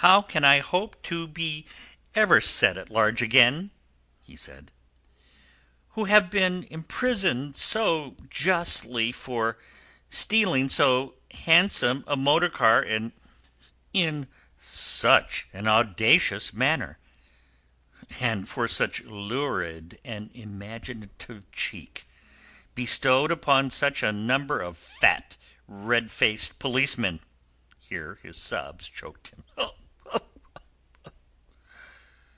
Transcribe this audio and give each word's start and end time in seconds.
How 0.00 0.20
can 0.20 0.44
I 0.44 0.58
hope 0.58 1.00
to 1.04 1.26
be 1.26 1.64
ever 2.14 2.38
set 2.38 2.76
at 2.76 2.90
large 2.90 3.22
again" 3.22 3.70
(he 4.20 4.36
said), 4.36 4.70
"who 5.92 6.04
have 6.04 6.28
been 6.28 6.64
imprisoned 6.64 7.56
so 7.56 8.14
justly 8.28 9.10
for 9.10 9.56
stealing 10.10 10.68
so 10.68 11.14
handsome 11.32 12.04
a 12.06 12.14
motor 12.14 12.50
car 12.50 12.82
in 13.94 14.26
such 14.58 15.48
an 15.54 15.66
audacious 15.66 16.52
manner, 16.52 16.98
and 18.20 18.46
for 18.46 18.68
such 18.68 19.00
lurid 19.00 19.98
and 20.04 20.30
imaginative 20.34 21.50
cheek, 21.52 22.06
bestowed 22.74 23.32
upon 23.32 23.70
such 23.70 24.02
a 24.02 24.12
number 24.12 24.60
of 24.60 24.76
fat, 24.76 25.38
red 25.66 26.10
faced 26.10 26.58
policemen!" 26.58 27.20
(Here 27.80 28.18
his 28.22 28.36
sobs 28.36 28.90
choked 28.90 29.28
him.) 29.28 29.44